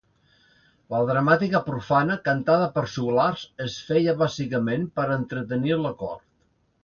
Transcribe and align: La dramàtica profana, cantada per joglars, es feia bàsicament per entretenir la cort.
La 0.93 1.01
dramàtica 1.09 1.59
profana, 1.67 2.15
cantada 2.29 2.69
per 2.77 2.85
joglars, 2.95 3.43
es 3.67 3.77
feia 3.89 4.17
bàsicament 4.23 4.87
per 4.99 5.07
entretenir 5.19 5.77
la 5.85 5.93
cort. 6.01 6.27